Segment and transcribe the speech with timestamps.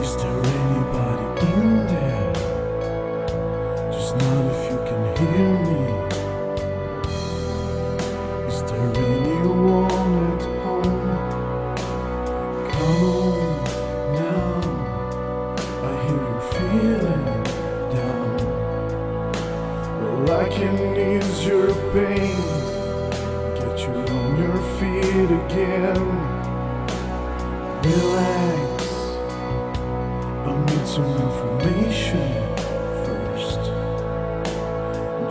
[0.00, 2.32] Is there anybody in there?
[3.92, 5.80] Just not if you can hear me.
[8.48, 11.08] Is there anyone at home?
[12.70, 13.38] Come on
[14.14, 14.50] now.
[15.84, 17.24] I hear you feeling
[17.92, 18.30] down.
[20.00, 22.40] Well, I can ease your pain.
[23.56, 26.37] Get you on your feet again.
[27.88, 28.84] Relax.
[30.44, 32.30] I need some information
[33.04, 33.62] first.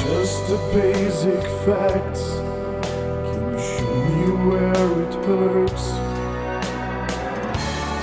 [0.00, 2.24] Just the basic facts.
[3.26, 5.86] Can you show me where it hurts?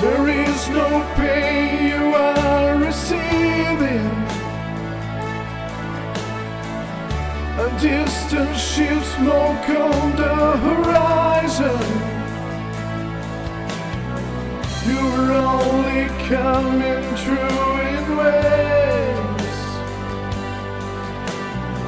[0.02, 4.12] There is no pain you are receiving.
[7.66, 11.05] A distant ship smoke on the horizon.
[14.88, 19.58] You're only coming through in waves.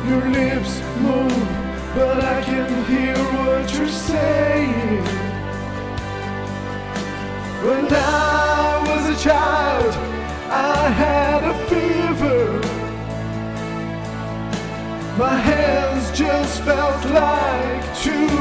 [0.07, 1.47] Your lips move,
[1.93, 5.03] but I can hear what you're saying.
[7.67, 9.93] When I was a child,
[10.49, 12.59] I had a fever.
[15.19, 18.36] My hands just felt like two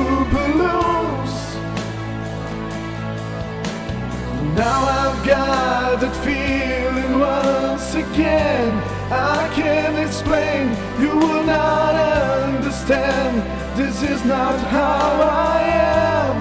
[4.56, 8.72] Now I've got that feeling once again.
[9.12, 13.42] I can't explain, you will not understand.
[13.76, 16.36] This is not how I am.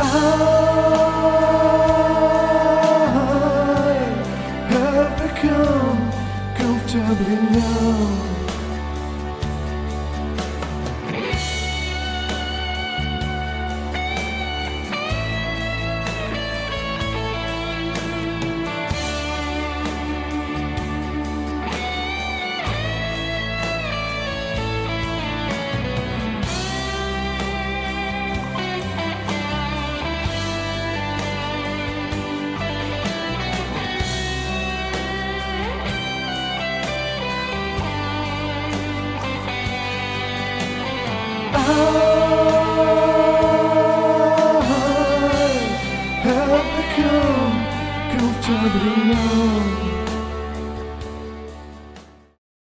[0.00, 0.04] I
[4.68, 6.10] have become
[6.56, 8.41] comfortably numb.
[48.42, 50.11] to be known.